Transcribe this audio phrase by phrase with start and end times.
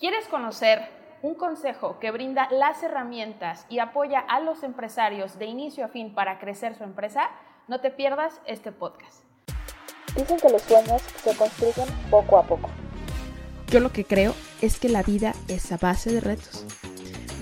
[0.00, 0.80] ¿Quieres conocer
[1.20, 6.14] un consejo que brinda las herramientas y apoya a los empresarios de inicio a fin
[6.14, 7.28] para crecer su empresa?
[7.68, 9.24] No te pierdas este podcast.
[10.16, 12.70] Dicen que los sueños se construyen poco a poco.
[13.66, 14.32] Yo lo que creo
[14.62, 16.64] es que la vida es a base de retos.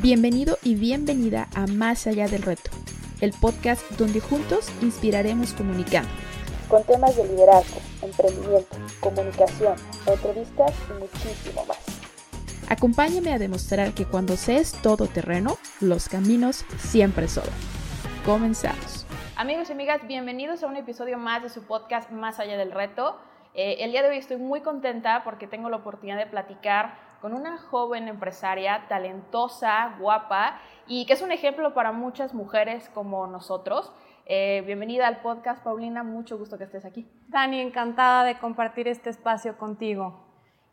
[0.03, 2.73] Bienvenido y bienvenida a Más allá del reto,
[3.21, 6.11] el podcast donde juntos inspiraremos comunicando.
[6.69, 9.77] Con temas de liderazgo, emprendimiento, comunicación,
[10.09, 11.88] entrevistas y muchísimo más.
[12.71, 17.55] Acompáñame a demostrar que cuando se es todoterreno, los caminos siempre sobran.
[18.27, 19.07] Comenzamos.
[19.37, 23.17] Amigos y amigas, bienvenidos a un episodio más de su podcast Más allá del reto.
[23.55, 27.33] Eh, el día de hoy estoy muy contenta porque tengo la oportunidad de platicar con
[27.33, 33.91] una joven empresaria talentosa, guapa y que es un ejemplo para muchas mujeres como nosotros.
[34.27, 37.09] Eh, bienvenida al podcast, Paulina, mucho gusto que estés aquí.
[37.29, 40.28] Dani, encantada de compartir este espacio contigo.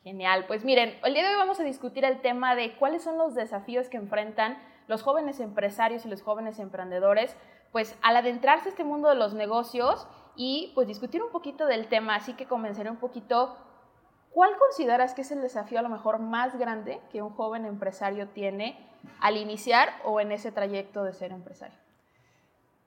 [0.05, 3.17] Genial, pues miren, el día de hoy vamos a discutir el tema de cuáles son
[3.17, 4.55] los desafíos que enfrentan
[4.85, 7.35] los jóvenes empresarios y los jóvenes emprendedores,
[7.71, 11.87] pues al adentrarse a este mundo de los negocios y pues discutir un poquito del
[11.87, 13.57] tema, así que comenzaré un poquito,
[14.29, 18.27] ¿cuál consideras que es el desafío a lo mejor más grande que un joven empresario
[18.27, 18.77] tiene
[19.21, 21.79] al iniciar o en ese trayecto de ser empresario?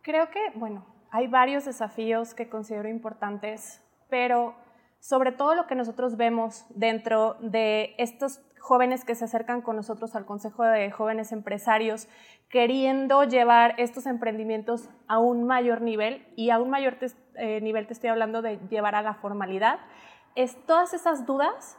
[0.02, 4.54] Creo que, bueno, hay varios desafíos que considero importantes, pero
[5.00, 10.14] sobre todo lo que nosotros vemos dentro de estos jóvenes que se acercan con nosotros
[10.14, 12.08] al Consejo de Jóvenes Empresarios,
[12.50, 16.98] queriendo llevar estos emprendimientos a un mayor nivel, y a un mayor
[17.34, 19.78] eh, nivel te estoy hablando de llevar a la formalidad,
[20.34, 21.78] es todas esas dudas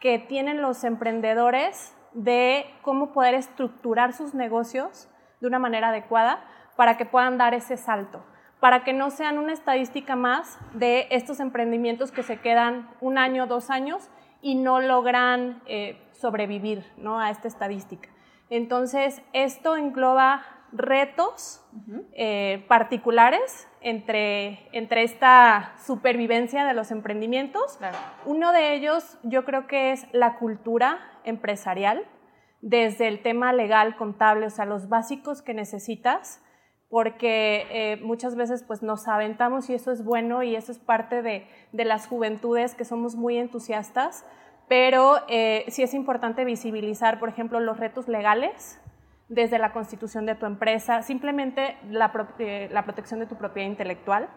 [0.00, 5.08] que tienen los emprendedores de cómo poder estructurar sus negocios
[5.40, 6.44] de una manera adecuada
[6.76, 8.22] para que puedan dar ese salto
[8.60, 13.46] para que no sean una estadística más de estos emprendimientos que se quedan un año,
[13.46, 14.10] dos años
[14.42, 17.20] y no logran eh, sobrevivir ¿no?
[17.20, 18.08] a esta estadística.
[18.50, 20.42] Entonces, esto engloba
[20.72, 21.64] retos
[22.12, 27.78] eh, particulares entre, entre esta supervivencia de los emprendimientos.
[28.26, 32.04] Uno de ellos yo creo que es la cultura empresarial,
[32.60, 36.42] desde el tema legal, contable, o sea, los básicos que necesitas
[36.88, 41.22] porque eh, muchas veces pues nos aventamos y eso es bueno y eso es parte
[41.22, 44.24] de, las juventudes que somos muy entusiastas,
[44.68, 48.80] pero eh, sí es importante visibilizar, por ejemplo, los retos legales
[49.28, 54.28] desde la constitución de tu empresa, simplemente la, eh, protección de tu propiedad intelectual.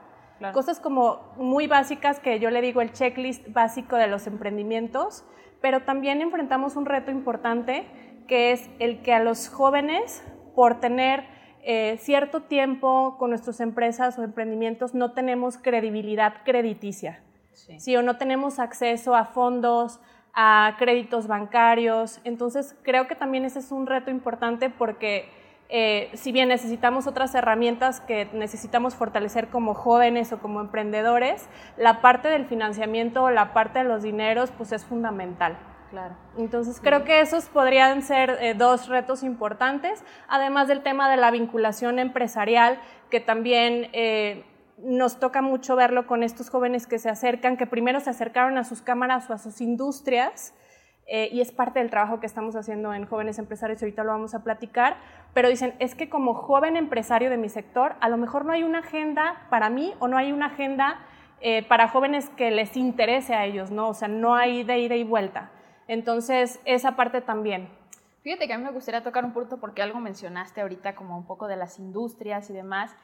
[0.54, 5.24] Cosas como muy básicas que yo le digo el checklist básico de los emprendimientos,
[5.62, 7.86] pero también enfrentamos un reto importante
[8.28, 10.24] que es el que a los jóvenes,
[10.56, 11.26] por tener
[11.64, 17.22] eh, cierto tiempo con nuestras empresas o emprendimientos no tenemos credibilidad crediticia,
[17.54, 17.96] sí.
[17.96, 20.00] o no tenemos acceso a fondos,
[20.34, 22.20] a créditos bancarios.
[22.24, 25.30] Entonces, creo que también ese es un reto importante porque
[25.70, 32.02] eh, si bien necesitamos otras herramientas que necesitamos fortalecer como jóvenes o como emprendedores, la
[32.02, 35.58] parte del financiamiento la parte de los dineros pues es fundamental.
[35.91, 36.16] Claro.
[36.38, 41.31] Entonces creo que esos podrían ser eh, dos retos importantes, además del tema de la
[41.31, 42.79] vinculación empresarial,
[43.09, 44.46] que también eh,
[44.78, 48.63] nos toca mucho verlo con estos jóvenes que se acercan, que primero se acercaron a
[48.63, 50.53] sus cámaras o a sus industrias,
[51.07, 54.13] eh, y es parte del trabajo que estamos haciendo en Jóvenes Empresarios, y ahorita lo
[54.13, 54.96] vamos a platicar,
[55.34, 58.63] pero dicen, es que como joven empresario de mi sector, a lo mejor no hay
[58.63, 61.02] una agenda para mí o no hay una agenda
[61.68, 63.90] para jóvenes que les interese a ellos, ¿no?
[63.90, 65.50] O sea, no hay de ida y vuelta.
[65.91, 67.68] Entonces, esa parte también.
[68.22, 71.25] Fíjate que a mí me gustaría tocar un punto porque algo mencionaste ahorita como un
[71.25, 72.96] poco de las industrias y demás.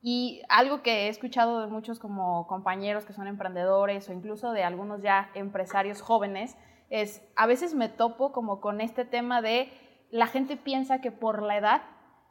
[0.00, 4.64] Y algo que he escuchado de muchos como compañeros que son emprendedores o incluso de
[4.64, 6.56] algunos ya empresarios jóvenes
[6.90, 9.70] es a veces me topo como con este tema de
[10.10, 11.82] la gente piensa que por la edad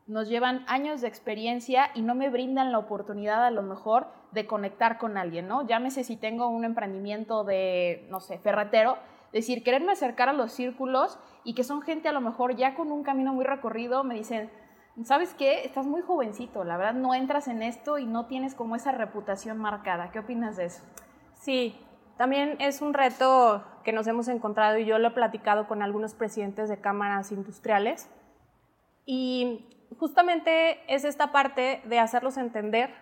[0.08, 4.46] nos llevan años de experiencia y no me brindan la oportunidad a lo mejor de
[4.46, 5.66] conectar con alguien, ¿no?
[5.66, 8.98] Llámese si tengo un emprendimiento de, no sé, ferretero,
[9.32, 12.92] decir, quererme acercar a los círculos y que son gente a lo mejor ya con
[12.92, 14.50] un camino muy recorrido, me dicen,
[15.04, 15.64] ¿sabes qué?
[15.64, 19.58] Estás muy jovencito, la verdad no entras en esto y no tienes como esa reputación
[19.58, 20.12] marcada.
[20.12, 20.84] ¿Qué opinas de eso?
[21.36, 21.80] Sí,
[22.18, 26.14] también es un reto que nos hemos encontrado y yo lo he platicado con algunos
[26.14, 28.10] presidentes de cámaras industriales
[29.06, 32.94] y justamente es esta parte de hacerlos entender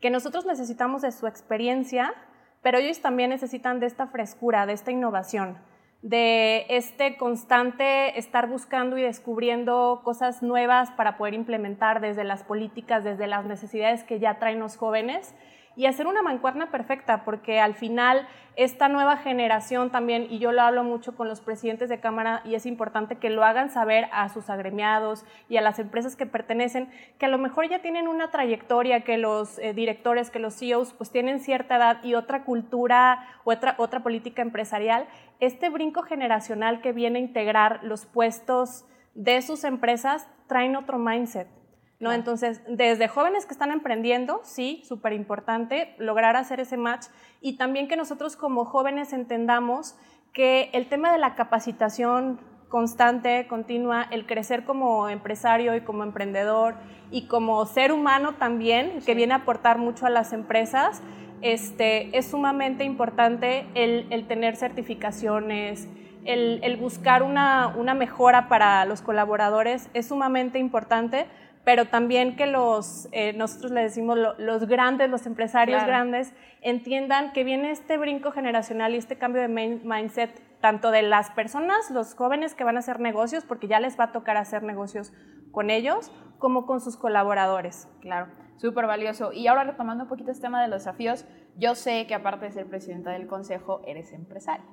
[0.00, 2.14] que nosotros necesitamos de su experiencia,
[2.62, 5.58] pero ellos también necesitan de esta frescura, de esta innovación
[6.02, 13.04] de este constante estar buscando y descubriendo cosas nuevas para poder implementar desde las políticas,
[13.04, 15.34] desde las necesidades que ya traen los jóvenes.
[15.76, 20.60] Y hacer una mancuerna perfecta, porque al final esta nueva generación también, y yo lo
[20.60, 24.28] hablo mucho con los presidentes de Cámara, y es importante que lo hagan saber a
[24.28, 28.30] sus agremiados y a las empresas que pertenecen, que a lo mejor ya tienen una
[28.30, 33.26] trayectoria, que los eh, directores, que los CEOs, pues tienen cierta edad y otra cultura,
[33.44, 35.06] otra, otra política empresarial.
[35.40, 38.84] Este brinco generacional que viene a integrar los puestos
[39.14, 41.61] de sus empresas traen otro mindset
[42.02, 42.10] ¿no?
[42.12, 47.06] Entonces, desde jóvenes que están emprendiendo, sí, súper importante lograr hacer ese match
[47.40, 49.94] y también que nosotros como jóvenes entendamos
[50.32, 56.74] que el tema de la capacitación constante, continua, el crecer como empresario y como emprendedor
[57.12, 61.02] y como ser humano también, que viene a aportar mucho a las empresas,
[61.40, 65.86] este, es sumamente importante el, tener certificaciones,
[66.24, 71.26] el, el buscar una, una, mejora para los colaboradores, es sumamente importante
[71.64, 77.44] pero también que los, eh, nosotros le decimos los grandes, los empresarios grandes, entiendan que
[77.44, 82.54] viene este brinco generacional y este cambio de mindset tanto de las personas, los jóvenes
[82.54, 85.12] que van a hacer negocios, porque ya les va a tocar hacer negocios
[85.50, 87.88] con ellos, como con sus colaboradores.
[88.00, 89.32] Claro, súper valioso.
[89.32, 91.26] Y ahora retomando un poquito este tema de los desafíos,
[91.56, 94.64] yo sé que aparte de ser presidenta del consejo, eres empresaria.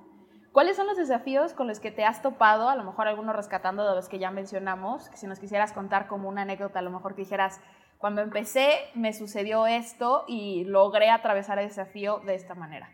[0.59, 2.67] ¿Cuáles son los desafíos con los que te has topado?
[2.67, 6.07] A lo mejor algunos rescatando de los que ya mencionamos, que si nos quisieras contar
[6.07, 7.61] como una anécdota, a lo mejor que dijeras,
[7.97, 12.89] cuando empecé me sucedió esto y logré atravesar el desafío de esta manera.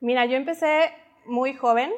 [0.00, 0.92] Mira, yo empecé
[1.24, 1.90] muy joven,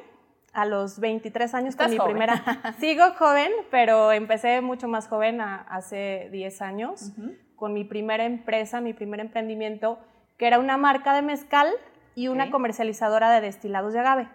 [0.52, 2.44] a los 23 años con mi primera.
[2.78, 7.12] Sigo joven, pero empecé mucho más joven hace 10 años
[7.56, 9.98] con mi primera empresa, mi primer emprendimiento,
[10.38, 11.74] que era una marca de mezcal
[12.14, 14.28] y una comercializadora de destilados de agave.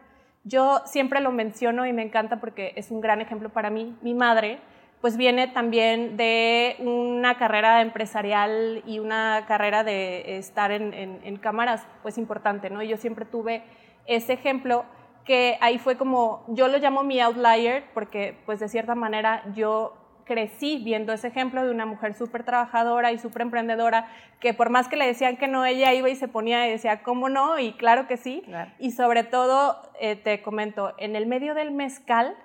[0.43, 3.95] Yo siempre lo menciono y me encanta porque es un gran ejemplo para mí.
[4.01, 4.59] Mi madre,
[4.99, 12.17] pues viene también de una carrera empresarial y una carrera de estar en, cámaras, pues
[12.17, 12.81] importante, ¿no?
[12.81, 13.63] Yo siempre tuve
[14.07, 14.85] ese ejemplo
[15.25, 20.00] que ahí fue como, yo lo llamo mi outlier, porque pues de cierta manera yo
[20.25, 24.07] crecí viendo ese ejemplo de una mujer súper trabajadora y súper emprendedora,
[24.39, 27.03] que por más que le decían que no, ella iba y se ponía y decía,
[27.03, 27.59] ¿cómo no?
[27.59, 28.43] Y claro que sí.
[28.79, 32.35] Y sobre todo, eh, te comento, en el medio del mezcal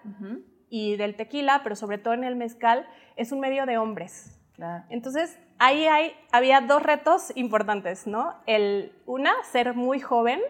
[0.69, 2.87] y del tequila, pero sobre todo en el mezcal,
[3.17, 4.41] es un medio de hombres.
[4.89, 8.35] Entonces, ahí hay, había dos retos importantes, ¿no?
[8.47, 10.41] El, una, ser muy joven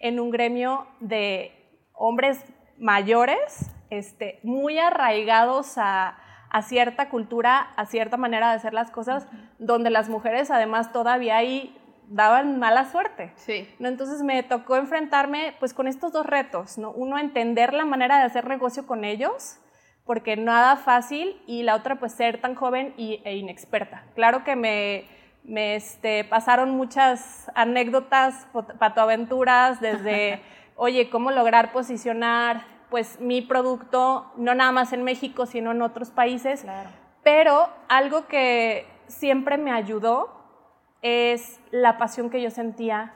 [0.00, 1.52] en un gremio de
[1.92, 2.44] hombres
[2.78, 6.18] mayores, este, muy arraigados a,
[6.50, 9.26] a cierta cultura, a cierta manera de hacer las cosas,
[9.58, 11.76] donde las mujeres además todavía ahí
[12.08, 13.32] daban mala suerte.
[13.36, 13.68] Sí.
[13.78, 13.88] ¿no?
[13.88, 16.90] Entonces me tocó enfrentarme pues con estos dos retos, ¿no?
[16.92, 19.58] Uno, entender la manera de hacer negocio con ellos,
[20.04, 24.04] porque nada fácil, y la otra, pues ser tan joven y, e inexperta.
[24.14, 25.04] Claro que me,
[25.42, 28.46] me este, pasaron muchas anécdotas,
[28.78, 30.40] patoaventuras, desde,
[30.76, 36.10] oye, cómo lograr posicionar pues mi producto, no nada más en México, sino en otros
[36.10, 36.64] países.
[37.22, 40.30] Pero algo que siempre me ayudó
[41.02, 43.14] es la pasión que yo sentía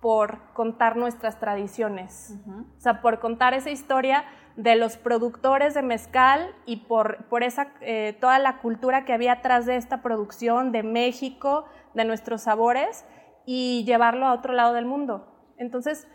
[0.00, 2.38] por contar nuestras tradiciones.
[2.76, 4.24] O sea, por contar esa historia
[4.56, 9.32] de los productores de mezcal y por, por esa, eh, toda la cultura que había
[9.32, 13.04] atrás de esta producción de México, de nuestros sabores,
[13.46, 15.26] y llevarlo a otro lado del mundo.
[15.58, 16.08] Entonces,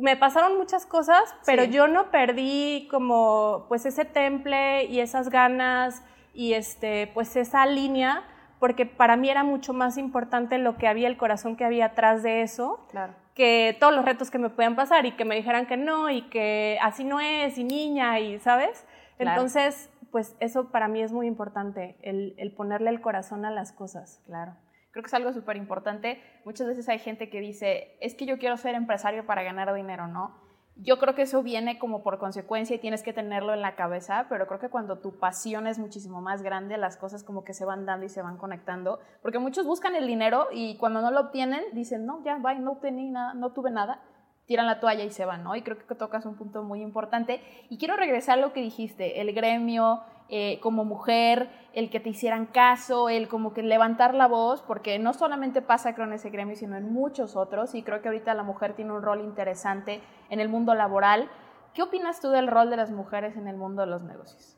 [0.00, 6.02] me pasaron muchas cosas, pero yo no perdí como pues ese temple y esas ganas
[6.34, 8.24] y este pues esa línea
[8.62, 12.22] porque para mí era mucho más importante lo que había, el corazón que había atrás
[12.22, 12.86] de eso,
[13.34, 16.22] que todos los retos que me podían pasar y que me dijeran que no y
[16.28, 18.86] que así no es y niña y, ¿sabes?
[19.18, 23.72] Entonces, pues eso para mí es muy importante, el, el ponerle el corazón a las
[23.72, 24.20] cosas.
[24.26, 24.52] Claro.
[24.92, 26.22] Creo que es algo súper importante.
[26.44, 30.06] Muchas veces hay gente que dice, es que yo quiero ser empresario para ganar dinero,
[30.06, 30.36] ¿no?
[30.76, 34.26] Yo creo que eso viene como por consecuencia y tienes que tenerlo en la cabeza,
[34.28, 37.64] pero creo que cuando tu pasión es muchísimo más grande, las cosas como que se
[37.64, 41.20] van dando y se van conectando, porque muchos buscan el dinero y cuando no lo
[41.20, 44.02] obtienen dicen, no, ya, bye, no obtení nada, no tuve nada,
[44.46, 45.54] tiran la toalla y se van, ¿no?
[45.56, 47.40] Y creo que tocas un punto muy importante.
[47.68, 50.02] Y quiero regresar a lo que dijiste, el gremio,
[50.34, 54.98] eh, como mujer, el que te hicieran caso, el como que levantar la voz, porque
[54.98, 58.32] no solamente pasa creo en ese gremio, sino en muchos otros, y creo que ahorita
[58.32, 61.28] la mujer tiene un rol interesante en el mundo laboral.
[61.74, 64.56] ¿Qué opinas tú del rol de las mujeres en el mundo de los negocios?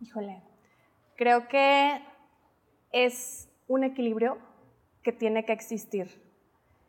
[0.00, 0.42] Híjole,
[1.14, 2.04] creo que
[2.90, 4.38] es un equilibrio
[5.04, 6.20] que tiene que existir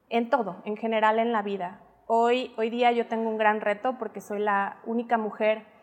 [0.09, 1.81] en todo, en general en la vida.
[2.07, 5.74] Hoy, hoy día yo tengo un gran reto porque soy la única mujer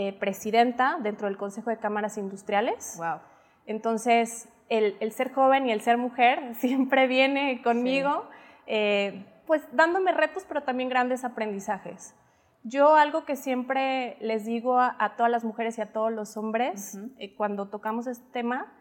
[0.00, 2.94] eh, presidenta dentro del Consejo de Cámaras Industriales.
[2.98, 3.18] Wow.
[3.66, 8.24] Entonces, el, ser joven y el ser mujer siempre viene conmigo,
[8.68, 12.14] eh, pues dándome retos, pero también grandes aprendizajes.
[12.62, 16.96] Yo algo que siempre les digo a, todas las mujeres y a todos los hombres
[17.18, 18.72] eh, cuando tocamos este tema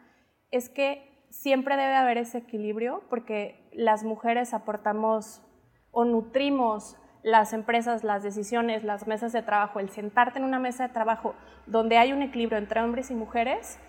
[0.52, 5.42] es que siempre debe haber ese equilibrio porque las mujeres aportamos
[5.90, 6.96] o nutrimos
[7.28, 11.36] las empresas, las decisiones, las mesas de trabajo, el sentarte en una mesa de trabajo
[11.66, 13.82] donde hay un equilibrio entre hombres y mujeres,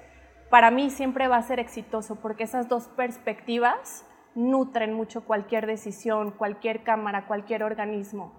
[0.50, 4.04] para mí siempre va a ser exitoso porque esas dos perspectivas
[4.34, 8.32] nutren mucho cualquier decisión, cualquier cámara, cualquier organismo.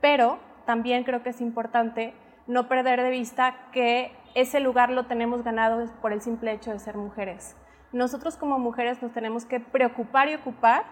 [0.00, 2.14] Pero también creo que es importante
[2.46, 6.78] no perder de vista que ese lugar lo tenemos ganado por el simple hecho de
[6.78, 7.56] ser mujeres.
[7.90, 10.84] Nosotros como mujeres nos tenemos que preocupar y ocupar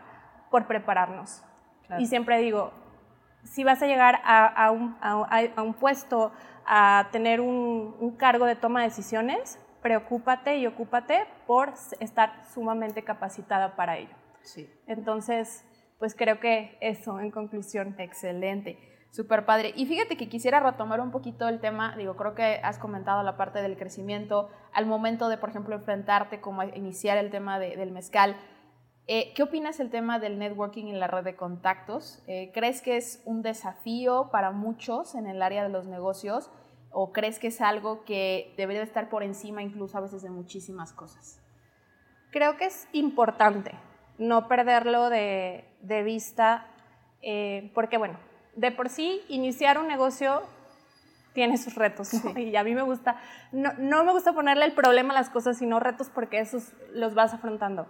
[0.50, 1.44] por prepararnos.
[1.98, 2.72] Y siempre digo,
[3.44, 6.32] si vas a llegar a, un, puesto,
[6.66, 13.02] a tener un, un, cargo de toma de decisiones, preocúpate y ocúpate por estar sumamente
[13.02, 14.14] capacitada para ello.
[14.42, 14.68] Sí.
[14.86, 15.64] Entonces,
[15.98, 17.94] pues creo que eso, en conclusión.
[17.98, 18.78] Excelente.
[19.12, 19.72] Súper padre.
[19.76, 23.36] Y fíjate que quisiera retomar un poquito el tema, digo, creo que has comentado la
[23.36, 28.36] parte del crecimiento al momento de, por ejemplo, enfrentarte, como iniciar el tema del mezcal.
[29.08, 32.22] Eh, ¿Qué opinas del tema del networking en la red de contactos?
[32.28, 36.50] Eh, ¿Crees que es un desafío para muchos en el área de los negocios
[36.92, 40.92] o crees que es algo que debería estar por encima incluso a veces de muchísimas
[40.92, 41.40] cosas?
[42.30, 43.72] Creo que es importante
[44.18, 45.64] no perderlo de,
[46.04, 46.68] vista
[47.22, 48.20] eh, porque, bueno,
[48.54, 50.42] de por sí iniciar un negocio
[51.32, 53.16] tiene sus retos y a mí me gusta,
[53.50, 57.14] no, no, me gusta ponerle el problema a las cosas, sino retos porque esos los
[57.14, 57.86] vas afrontando.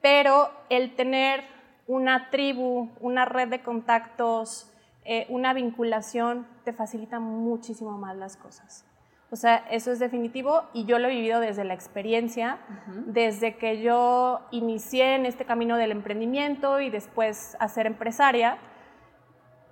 [0.00, 1.44] Pero el tener
[1.86, 4.72] una tribu, una red de contactos,
[5.04, 8.86] eh, una vinculación, te facilita muchísimo más las cosas.
[9.32, 12.58] O sea, eso es definitivo y yo lo he vivido desde la experiencia,
[13.06, 18.58] desde que yo inicié en este camino del emprendimiento y después a ser empresaria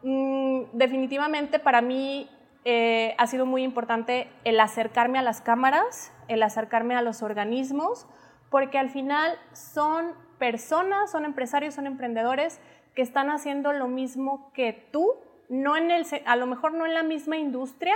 [0.03, 2.31] Mm, definitivamente para mí
[2.65, 8.07] eh, ha sido muy importante el acercarme a las cámaras, el acercarme a los organismos,
[8.51, 12.61] porque al final son personas, son empresarios, son emprendedores
[12.95, 15.15] que están haciendo lo mismo que tú,
[15.49, 17.95] no en el, a lo mejor no en la misma industria.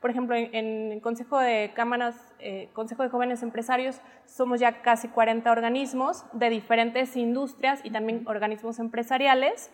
[0.00, 5.08] Por ejemplo, en, el Consejo de Cámaras, eh, Consejo de Jóvenes Empresarios, somos ya casi
[5.08, 9.70] 40 organismos de diferentes industrias y también organismos empresariales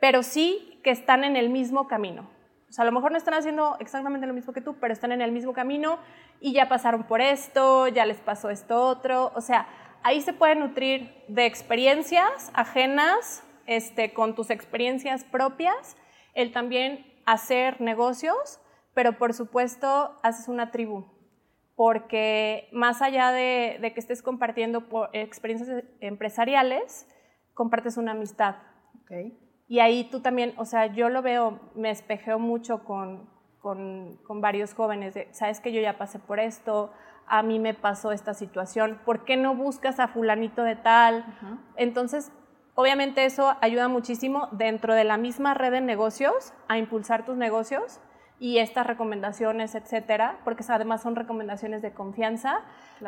[0.00, 2.28] pero sí que están en el mismo camino.
[2.68, 5.12] O sea, a lo mejor no están haciendo exactamente lo mismo que tú, pero están
[5.12, 5.98] en el mismo camino
[6.40, 9.32] y ya pasaron por esto, ya les pasó esto otro.
[9.34, 9.66] O sea,
[10.02, 15.96] ahí se puede nutrir de experiencias ajenas, este, con tus experiencias propias,
[16.34, 18.60] el también hacer negocios,
[18.94, 21.06] pero por supuesto haces una tribu,
[21.74, 27.06] porque más allá de, de que estés compartiendo por experiencias empresariales,
[27.54, 28.56] compartes una amistad.
[29.02, 29.47] Okay.
[29.68, 33.28] Y ahí tú también, o sea, yo lo veo, me espejeo mucho con,
[33.60, 36.90] con, con varios jóvenes, de, sabes que yo ya pasé por esto,
[37.26, 41.24] a mí me pasó esta situación, ¿por qué no buscas a fulanito de tal?
[41.76, 42.32] Entonces,
[42.74, 48.00] obviamente eso ayuda muchísimo dentro de la misma red de negocios a impulsar tus negocios
[48.40, 52.60] y estas recomendaciones, etcétera, porque además son recomendaciones de confianza,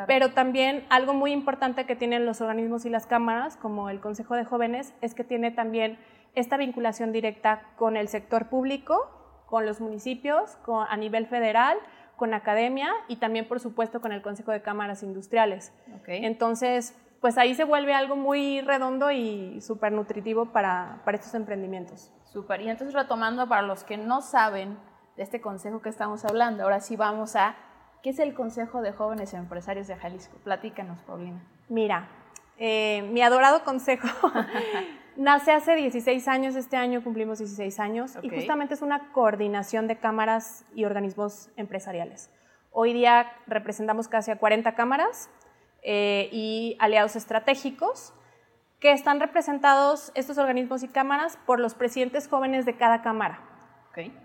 [0.06, 4.34] pero también algo muy importante que tienen los organismos y las cámaras, como el Consejo
[4.34, 5.98] de Jóvenes, es que tiene también
[6.34, 11.78] esta vinculación directa con el sector público, con los municipios, con, a nivel federal,
[12.16, 15.72] con academia y también, por supuesto, con el Consejo de Cámaras Industriales.
[16.06, 22.12] Entonces, pues ahí se vuelve algo muy redondo y súper nutritivo para, para estos emprendimientos.
[22.24, 22.60] Súper.
[22.60, 24.78] Y entonces, retomando para los que no saben
[25.16, 27.56] de este consejo que estamos hablando, ahora sí vamos a,
[28.02, 30.36] ¿qué es el Consejo de Jóvenes Empresarios de Jalisco?
[30.44, 31.42] Platícanos, Paulina.
[31.68, 32.08] Mira,
[32.58, 34.08] eh, mi adorado consejo
[35.20, 39.98] Nace hace 16 años, este año cumplimos 16 años y justamente es una coordinación de
[39.98, 42.30] cámaras y organismos empresariales.
[42.70, 45.28] Hoy día representamos casi a 40 cámaras
[45.82, 48.14] eh, y aliados estratégicos
[48.78, 53.42] que están representados estos organismos y cámaras por los presidentes jóvenes de cada cámara.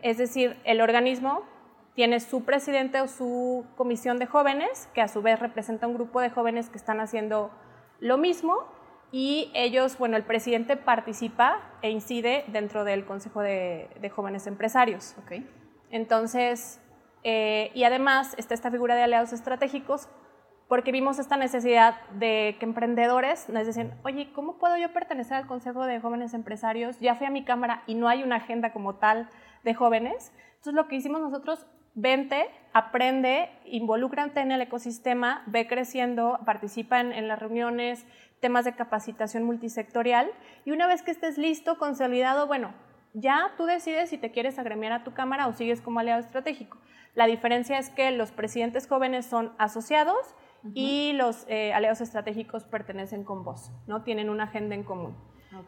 [0.02, 1.44] Es decir, el organismo
[1.94, 6.22] tiene su presidente o su comisión de jóvenes, que a su vez representa un grupo
[6.22, 7.52] de jóvenes que están haciendo
[8.00, 8.75] lo mismo
[9.18, 15.16] y ellos, bueno, el presidente participa e incide dentro del Consejo de, Jóvenes Empresarios.
[15.24, 15.50] Okay.
[15.90, 16.82] Entonces,
[17.24, 20.10] eh, y además está esta figura de aliados estratégicos
[20.68, 25.48] porque vimos esta necesidad de que emprendedores nos dicen, oye, ¿cómo puedo yo pertenecer al
[25.48, 27.00] Consejo de Jóvenes Empresarios?
[27.00, 29.30] Ya fui a mi cámara y no hay una agenda como tal
[29.64, 30.34] de jóvenes.
[30.56, 37.28] Entonces, lo que hicimos nosotros vente, aprende, involúcrate en el ecosistema, ve creciendo, participa en,
[37.28, 38.06] las reuniones,
[38.42, 40.30] temas de capacitación multisectorial
[40.66, 42.74] y una vez que estés listo, consolidado, bueno,
[43.14, 46.78] ya tú decides si te quieres agremiar a tu cámara o sigues como aliado estratégico.
[47.16, 50.36] La diferencia es que los presidentes jóvenes son asociados
[50.74, 54.04] y los eh, aliados estratégicos pertenecen con vos, ¿no?
[54.04, 55.16] Tienen una agenda en común.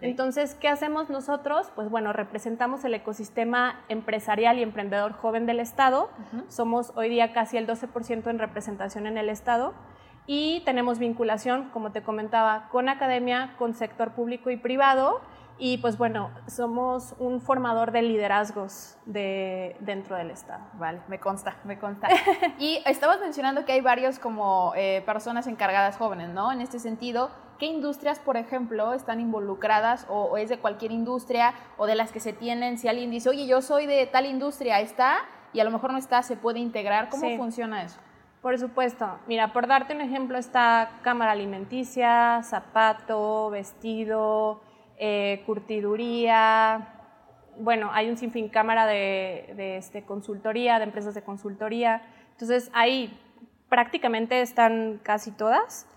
[0.01, 1.71] Entonces, ¿qué hacemos nosotros?
[1.75, 6.09] Pues bueno, representamos el ecosistema empresarial y emprendedor joven del Estado.
[6.47, 9.73] Somos hoy día casi el 12% en representación en el Estado
[10.27, 15.21] y tenemos vinculación, como te comentaba, con academia, con sector público y privado.
[15.59, 20.63] Y pues bueno, somos un formador de liderazgos de, dentro del Estado.
[20.73, 22.09] Vale, me consta, me consta.
[22.59, 26.51] y estabas mencionando que hay varios como eh, personas encargadas jóvenes, ¿no?
[26.51, 31.87] En este sentido, ¿Qué industrias, por ejemplo, están involucradas o, es de cualquier industria o
[31.87, 32.77] de las que se tienen?
[32.77, 35.19] Si alguien dice, oye, yo soy de tal industria, ¿está?
[35.53, 37.09] Y a lo mejor no está, ¿se puede integrar?
[37.09, 37.99] ¿Cómo funciona eso?
[38.41, 39.19] Por supuesto.
[39.27, 44.61] Mira, por darte un ejemplo, está cámara alimenticia, zapato, vestido,
[44.99, 46.93] eh, curtiduría.
[47.57, 52.03] Bueno, hay un sinfín cámara de, de este, consultoría, de empresas de consultoría.
[52.33, 53.19] Entonces, ahí
[53.67, 55.87] prácticamente están casi todas.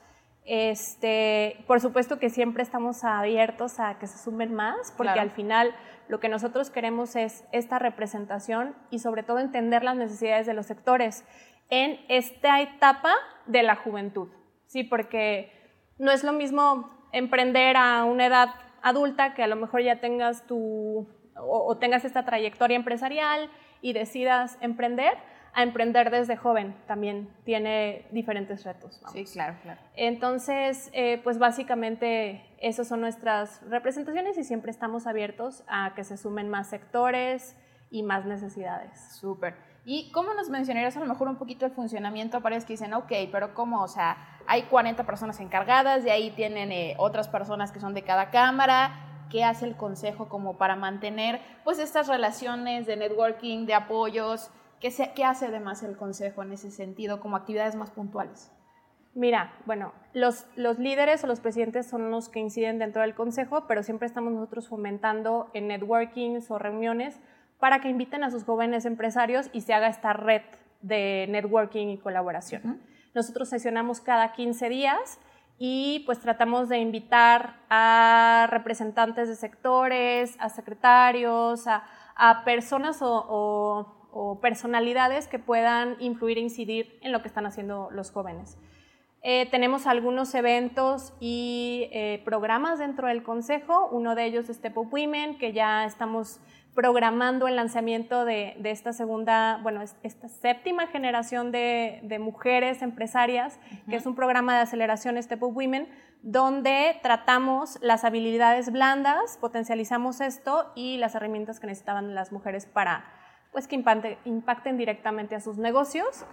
[0.52, 5.72] Este, por supuesto que siempre estamos abiertos a que se sumen más, porque al final
[6.08, 10.66] lo que nosotros queremos es esta representación y sobre todo entender las necesidades de los
[10.66, 11.24] sectores
[11.68, 13.14] en esta etapa
[13.46, 14.26] de la juventud,
[14.66, 14.82] ¿sí?
[14.82, 15.52] Porque
[15.98, 18.48] no es lo mismo emprender a una edad
[18.82, 23.48] adulta que a lo mejor ya tengas tu o tengas esta trayectoria empresarial
[23.82, 25.16] y decidas emprender
[25.52, 29.00] a emprender desde joven también tiene diferentes retos.
[29.12, 29.80] Sí, claro, claro.
[29.96, 36.16] Entonces, eh, pues básicamente esas son nuestras representaciones y siempre estamos abiertos a que se
[36.16, 37.56] sumen más sectores
[37.90, 39.16] y más necesidades.
[39.18, 39.54] Súper.
[39.84, 42.40] ¿Y cómo nos mencionarías a lo mejor un poquito el funcionamiento?
[42.42, 43.82] Parece que dicen, ok, pero ¿cómo?
[43.82, 48.02] O sea, hay 40 personas encargadas, de ahí tienen eh, otras personas que son de
[48.02, 49.06] cada cámara.
[49.30, 54.50] ¿Qué hace el consejo como para mantener pues estas relaciones de networking, de apoyos?
[54.80, 58.50] ¿Qué, ¿Qué hace además el Consejo en ese sentido como actividades más puntuales?
[59.14, 63.66] Mira, bueno, los, los, líderes o los presidentes son los que inciden dentro del consejo,
[63.66, 67.18] pero siempre estamos nosotros fomentando en networkings o reuniones
[67.58, 70.42] para que inviten a sus jóvenes empresarios y se haga esta red
[70.80, 72.80] de networking y colaboración.
[73.12, 75.18] Nosotros sesionamos cada 15 días
[75.58, 81.82] y pues tratamos de invitar a representantes de sectores, a secretarios, a,
[82.14, 83.99] a personas o o
[84.40, 88.58] personalidades que puedan influir e incidir en lo que están haciendo los jóvenes.
[89.22, 94.78] Eh, tenemos algunos eventos y eh, programas dentro del Consejo, uno de ellos es Step
[94.78, 96.40] Up Women, que ya estamos
[96.74, 104.06] programando el lanzamiento de, esta segunda, bueno, esta séptima generación de, mujeres empresarias, que es
[104.06, 105.88] un programa de aceleración Step Up Women,
[106.22, 113.04] donde tratamos las habilidades blandas, potencializamos esto y las herramientas que necesitaban las mujeres para
[113.52, 116.24] pues que impacten directamente a sus negocios.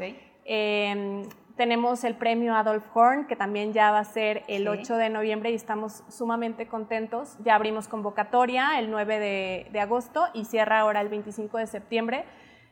[0.45, 1.23] Em,
[1.55, 5.49] tenemos el premio Adolf Horn, que también ya va a ser el 8 de noviembre
[5.49, 7.35] y estamos sumamente contentos.
[7.43, 12.25] Ya abrimos convocatoria el 9 de, de, agosto y cierra ahora el 25 de septiembre.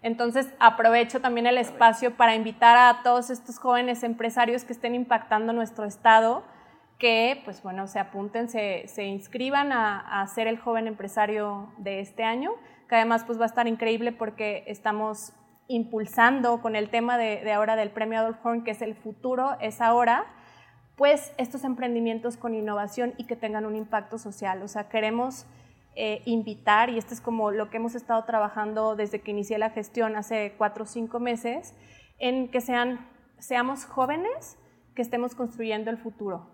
[0.03, 5.51] Entonces aprovecho también el espacio para invitar a todos estos jóvenes empresarios que estén impactando
[5.51, 6.43] nuestro estado,
[6.99, 12.01] que pues bueno, se apunten, se, se inscriban a, a ser el joven empresario de
[12.01, 12.51] este año
[12.87, 15.33] que además pues va a estar increíble porque estamos
[15.67, 19.81] impulsando con el tema de, ahora del premio Adolf Horn, que es el futuro, es
[19.81, 20.25] ahora,
[20.95, 24.61] pues estos emprendimientos con innovación y que tengan un impacto social.
[24.61, 25.45] O sea, queremos
[25.95, 29.71] eh, invitar, y esto es como lo que hemos estado trabajando desde que inicié la
[29.71, 31.73] gestión hace cuatro o cinco meses,
[32.19, 33.07] en que sean,
[33.39, 34.57] seamos jóvenes
[34.93, 36.51] que estemos construyendo el futuro.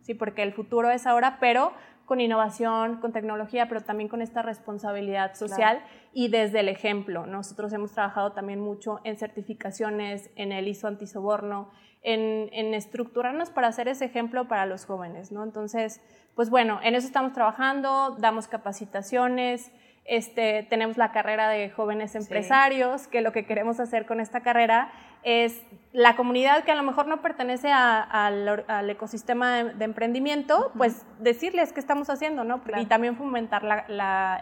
[0.00, 1.72] Sí, porque el futuro es ahora, pero
[2.06, 7.26] con innovación, con tecnología, pero también con esta responsabilidad social y desde el ejemplo.
[7.26, 11.70] Nosotros hemos trabajado también mucho en certificaciones, en el ISO antisoborno,
[12.02, 15.32] en, en estructurarnos para hacer ese ejemplo para los jóvenes.
[15.32, 15.42] ¿no?
[15.42, 16.00] Entonces,
[16.34, 19.72] pues bueno, en eso estamos trabajando, damos capacitaciones,
[20.04, 24.92] este, tenemos la carrera de jóvenes empresarios, que lo que queremos hacer con esta carrera
[25.24, 31.72] es la comunidad que a lo mejor no pertenece al, ecosistema de, emprendimiento, pues decirles
[31.72, 32.60] qué estamos haciendo, ¿no?
[32.76, 33.86] Y también fomentar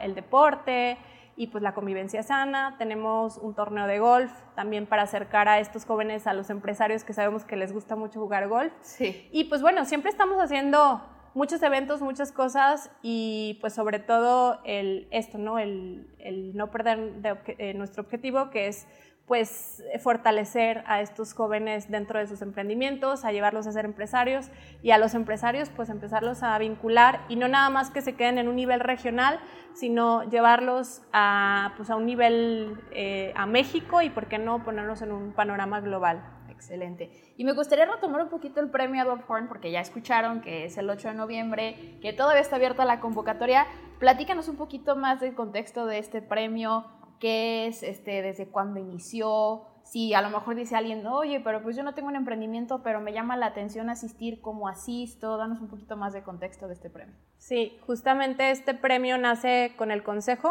[0.00, 0.98] el deporte
[1.36, 2.76] y pues la convivencia sana.
[2.78, 7.12] Tenemos un torneo de golf también para acercar a estos jóvenes a los empresarios que
[7.12, 8.72] sabemos que les gusta mucho jugar golf.
[8.80, 9.28] Sí.
[9.30, 11.02] Y pues bueno, siempre estamos haciendo
[11.34, 15.58] muchos eventos, muchas cosas y pues sobre todo el, esto, ¿no?
[15.58, 16.08] El,
[16.54, 17.12] no perder
[17.58, 18.86] eh, nuestro objetivo que es
[19.32, 24.50] pues fortalecer a estos jóvenes dentro de sus emprendimientos, a llevarlos a ser empresarios
[24.82, 28.36] y a los empresarios pues empezarlos a vincular y no nada más que se queden
[28.36, 29.40] en un nivel regional,
[29.72, 35.00] sino llevarlos a, pues, a un nivel eh, a México y por qué no ponernos
[35.00, 36.22] en un panorama global.
[36.50, 37.10] Excelente.
[37.38, 40.76] Y me gustaría retomar un poquito el premio Adolf Horn, porque ya escucharon que es
[40.76, 43.66] el 8 de noviembre, que todavía está abierta la convocatoria.
[43.98, 46.84] Platícanos un poquito más del contexto de este premio,
[47.22, 51.76] qué es, este, desde cuándo inició, si a lo mejor dice alguien, oye, pero pues
[51.76, 55.36] yo no tengo un emprendimiento, pero me llama la atención asistir, ¿cómo asisto?
[55.36, 57.14] Danos un poquito más de contexto de este premio.
[57.38, 60.50] Sí, justamente este premio nace con el Consejo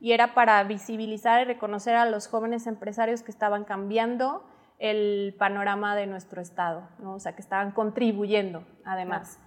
[0.00, 4.46] y era para visibilizar y reconocer a los jóvenes empresarios que estaban cambiando
[4.78, 7.16] el panorama de nuestro estado, ¿no?
[7.16, 9.38] o sea, que estaban contribuyendo además.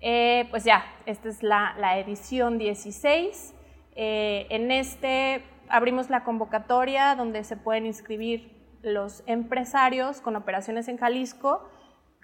[0.00, 3.52] Eh, pues ya, esta es la, la edición 16.
[3.98, 10.96] Eh, en este abrimos la convocatoria donde se pueden inscribir los empresarios con operaciones en
[10.96, 11.68] Jalisco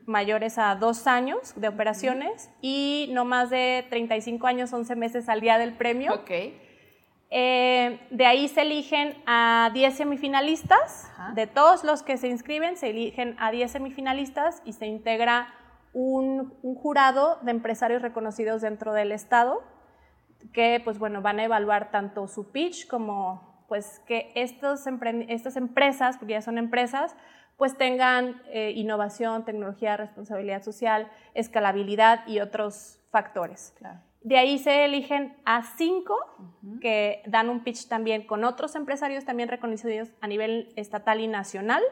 [0.06, 5.40] mayores a dos años de operaciones y no más de 35 años, 11 meses al
[5.40, 6.22] día del premio.
[7.34, 11.10] Eh, de ahí se eligen a 10 semifinalistas.
[11.34, 15.54] De todos los que se inscriben, se eligen a 10 semifinalistas y se integra
[15.94, 19.62] un, un, jurado de empresarios reconocidos dentro del Estado
[20.52, 24.86] que pues bueno, van a evaluar tanto su pitch como pues que estos
[25.28, 27.16] estas empresas, porque ya son empresas,
[27.56, 33.74] pues tengan eh, innovación, tecnología, responsabilidad social, escalabilidad y otros factores.
[34.22, 36.16] De ahí se eligen a cinco
[36.80, 41.82] que dan un pitch también con otros empresarios también reconocidos a nivel estatal y nacional.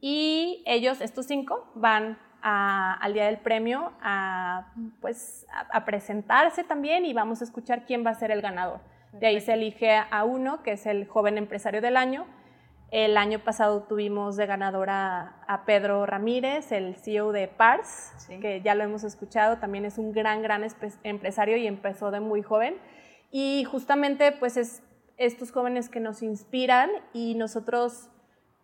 [0.00, 7.12] Y ellos, estos cinco, van al día del premio a, pues, a, presentarse también y
[7.12, 8.80] vamos a escuchar quién va a ser el ganador.
[9.12, 12.26] De ahí se elige a uno, que es el joven empresario del año.
[12.92, 18.76] El año pasado tuvimos de ganadora a Pedro Ramírez, el CEO de Pars, que ya
[18.76, 20.64] lo hemos escuchado, también es un gran, gran
[21.02, 22.76] empresario y empezó de muy joven.
[23.32, 24.84] Y justamente pues es
[25.16, 28.08] estos jóvenes que nos inspiran y nosotros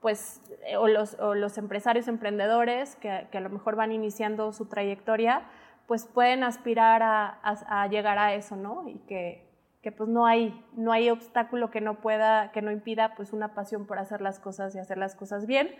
[0.02, 4.66] pues, eh, o los, o los empresarios emprendedores que, a lo mejor van iniciando su
[4.66, 5.42] trayectoria,
[5.86, 8.86] pues pueden aspirar a, a, llegar a eso, ¿no?
[8.88, 9.48] Y que,
[9.80, 13.54] que, pues no hay, no hay obstáculo que no pueda, que no impida pues una
[13.54, 15.74] pasión por hacer las cosas y hacer las cosas bien.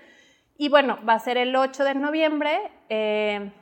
[0.56, 3.52] Y bueno, va a ser el 8 de noviembre, eh,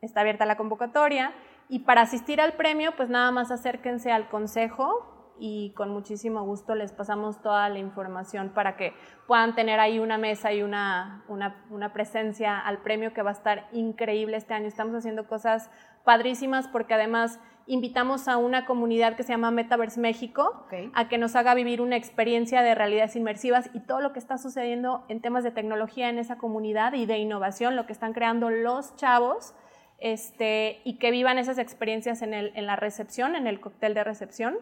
[0.00, 1.32] está abierta la convocatoria
[1.68, 6.74] y para asistir al premio pues nada más acérquense al consejo y con muchísimo gusto
[6.74, 8.94] les pasamos toda la información para que
[9.26, 13.68] puedan tener ahí una mesa y una, una, presencia al premio que va a estar
[13.72, 14.66] increíble este año.
[14.66, 15.70] Estamos haciendo cosas
[16.04, 21.34] padrísimas porque además invitamos a una comunidad que se llama Metaverse México a que nos
[21.34, 25.42] haga vivir una experiencia de realidades inmersivas y todo lo que está sucediendo en temas
[25.42, 29.54] de tecnología en esa comunidad y de innovación, lo que están creando los chavos
[29.98, 34.04] este, y que vivan esas experiencias en, el, en la recepción, en el cóctel de
[34.04, 34.58] recepción.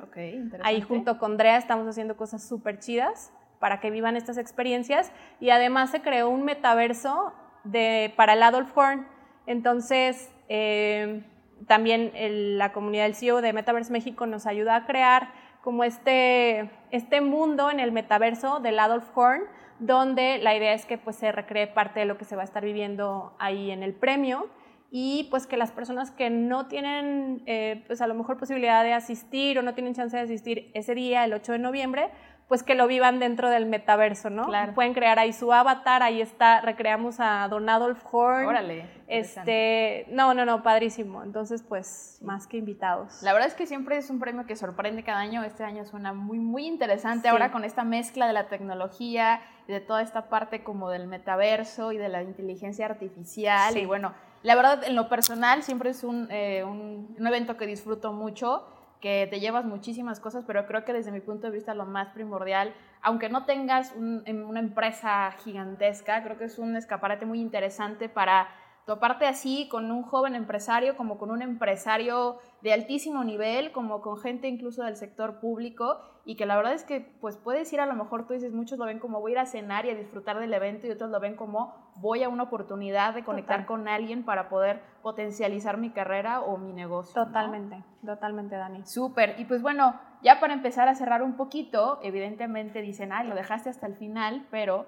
[0.62, 5.51] Ahí junto con Drea estamos haciendo cosas súper chidas para que vivan estas experiencias y
[5.51, 7.33] además se creó un metaverso
[7.64, 9.07] de, para el Adolf Horn.
[9.47, 11.25] Entonces, eh,
[11.66, 12.12] también
[12.59, 17.70] la comunidad del CEO de Metaverse México nos ayuda a crear como este, este mundo
[17.70, 19.42] en el metaverso del Adolf Horn,
[19.79, 22.44] donde la idea es que pues, se recree parte de lo que se va a
[22.44, 24.49] estar viviendo ahí en el premio
[24.97, 28.93] y pues que las personas que no tienen eh, pues a lo mejor posibilidad de
[28.93, 32.11] asistir o no tienen chance de asistir ese día, el 8 de noviembre,
[32.47, 34.47] pues que lo vivan dentro del metaverso, ¿no?
[34.77, 38.47] Pueden crear ahí su avatar, ahí está, recreamos a Don Adolf Horn.
[38.47, 38.89] Órale.
[39.09, 41.25] Este, no, no, no, padrísimo.
[41.25, 43.21] Entonces, pues, más que invitados.
[43.25, 45.43] La verdad es que siempre es un premio que sorprende cada año.
[45.43, 49.81] Este año suena muy, muy interesante ahora con esta mezcla de la tecnología y de
[49.81, 53.77] toda esta parte como del metaverso y de la inteligencia artificial.
[53.77, 58.13] Y bueno, la verdad, en lo personal, siempre es eh, un, un, evento que disfruto
[58.13, 58.67] mucho,
[59.01, 62.11] que te llevas muchísimas cosas, pero creo que desde mi punto de vista lo más
[62.11, 68.11] primordial, aunque no tengas em, una empresa gigantesca, creo que es un escaparate muy interesante
[68.11, 68.49] para
[68.87, 74.18] toparte así con un joven empresario como con un empresario de altísimo nivel, como con
[74.18, 77.87] gente incluso del sector público y que la verdad es que pues puedes ir a
[77.87, 79.94] lo mejor tú dices, muchos lo ven como voy a ir a cenar y a
[79.94, 83.88] disfrutar del evento y otros lo ven como voy a una oportunidad de conectar con
[83.88, 87.25] alguien para poder potencializar mi carrera o mi negocio.
[87.25, 88.85] Totalmente, totalmente Dani.
[88.85, 93.35] Súper, y pues bueno, ya para empezar a cerrar un poquito, evidentemente dicen, ay, lo
[93.35, 94.87] dejaste hasta el final, pero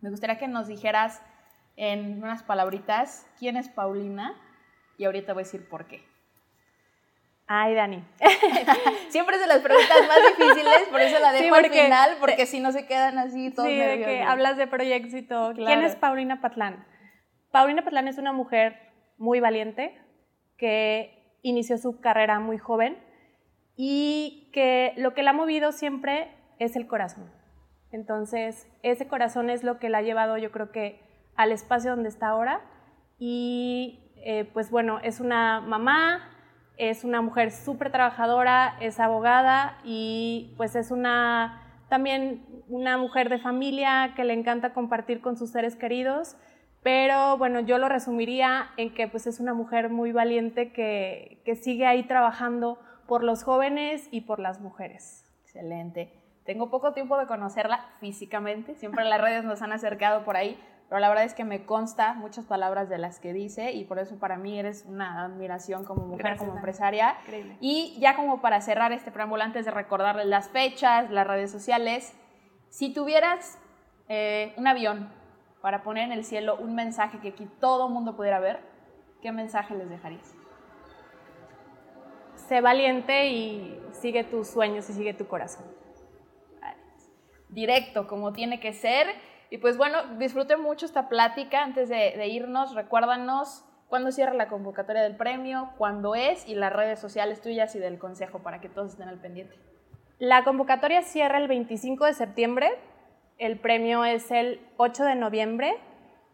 [0.00, 1.20] me gustaría que nos dijeras
[1.76, 4.34] en unas palabritas quién es Paulina
[4.98, 6.04] y ahorita voy a decir por qué.
[7.46, 8.02] Ay, Dani.
[9.10, 12.60] Siempre es de las preguntas más difíciles, por eso la dejo al final, porque si
[12.60, 15.52] no se quedan así todos Sí, de que hablas de proyectos y todo.
[15.54, 16.86] ¿Quién es Paulina Patlán?
[17.50, 18.80] Paulina Patlán es una mujer
[19.18, 20.00] muy valiente
[20.56, 22.98] que inició su carrera muy joven
[23.76, 27.30] y que lo que la ha movido siempre es el corazón.
[27.92, 31.00] Entonces, ese corazón es lo que la ha llevado, yo creo que,
[31.36, 32.60] al espacio donde está ahora.
[33.18, 36.28] Y eh, pues bueno, es una mamá,
[36.76, 43.38] es una mujer súper trabajadora, es abogada y pues es una también una mujer de
[43.38, 46.36] familia que le encanta compartir con sus seres queridos,
[46.82, 51.54] pero bueno, yo lo resumiría en que pues es una mujer muy valiente que, que
[51.54, 55.30] sigue ahí trabajando por los jóvenes y por las mujeres.
[55.44, 56.12] Excelente.
[56.44, 61.00] Tengo poco tiempo de conocerla físicamente, siempre las redes nos han acercado por ahí, pero
[61.00, 64.18] la verdad es que me consta muchas palabras de las que dice y por eso
[64.18, 67.16] para mí eres una admiración como mujer, como empresaria.
[67.60, 72.14] Y ya como para cerrar este preámbulo, antes de recordarles las fechas, las redes sociales,
[72.68, 73.58] si tuvieras
[74.08, 75.10] eh, un avión
[75.62, 78.60] para poner en el cielo un mensaje que aquí todo el mundo pudiera ver,
[79.22, 80.34] ¿qué mensaje les dejarías?
[82.36, 85.64] Sé valiente y sigue tus sueños y sigue tu corazón.
[87.48, 89.06] Directo, como tiene que ser.
[89.54, 91.62] Y pues bueno, disfruté mucho esta plática.
[91.62, 96.98] Antes de, irnos, recuérdanos cuándo cierra la convocatoria del premio, cuándo es y las redes
[96.98, 99.54] sociales tuyas y del consejo para que todos estén al pendiente.
[100.18, 102.68] La convocatoria cierra el 25 de septiembre,
[103.38, 105.76] el premio es el 8 de noviembre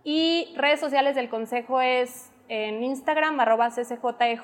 [0.03, 4.41] y redes sociales del consejo es en Instagram arroba ccjej,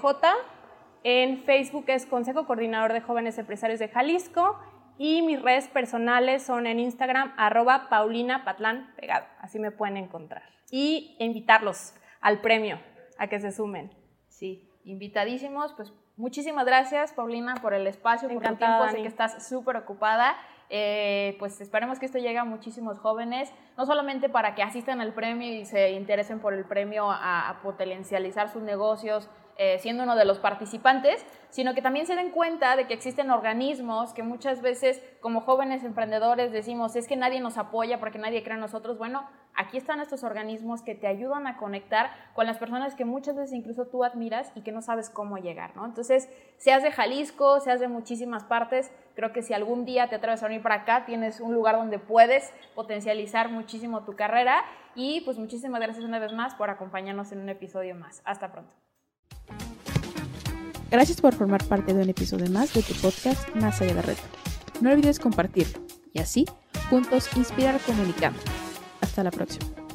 [1.03, 4.59] en Facebook es Consejo Coordinador de Jóvenes Empresarios de Jalisco
[4.99, 9.27] y mis redes personales son en Instagram, arroba Paulina Patlán Pegado.
[9.41, 10.43] Así me pueden encontrar.
[10.71, 12.81] Y invitarlos al premio,
[13.19, 13.91] a que se sumen.
[14.29, 15.73] Sí, invitadísimos.
[15.75, 18.89] Pues muchísimas gracias, Paulina, por el espacio, por tu tiempo.
[18.89, 20.37] Sé que estás súper ocupada.
[20.69, 25.13] Eh, pues esperemos que esto llegue a muchísimos jóvenes, no solamente para que asistan al
[25.13, 30.25] premio y se interesen por el premio a potencializar sus negocios, eh, siendo uno de
[30.25, 35.03] los participantes, sino que también se den cuenta de que existen organismos que muchas veces
[35.21, 38.99] como jóvenes emprendedores decimos, es que nadie nos apoya porque nadie cree en nosotros.
[38.99, 43.37] Bueno, aquí están estos organismos que te ayudan a conectar con las personas que muchas
[43.37, 45.87] veces incluso tú admiras y que no sabes cómo llegar, ¿no?
[45.87, 50.43] Entonces, seas de Jalisco, seas de muchísimas partes, creo que si algún día te atreves
[50.43, 54.65] a venir para acá, tienes un lugar donde puedes potencializar muchísimo tu carrera
[54.95, 58.21] y pues muchísimas gracias una vez más por acompañarnos en un episodio más.
[58.25, 58.86] Hasta pronto.
[60.91, 64.23] Gracias por formar parte de un episodio más de tu podcast Más allá de reto.
[64.81, 65.81] No olvides compartirlo
[66.13, 66.45] y así
[66.91, 68.39] juntos inspirar comunicando.
[69.01, 69.86] Hasta la próxima.